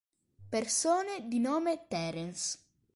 [0.49, 2.57] Persone di nome Terence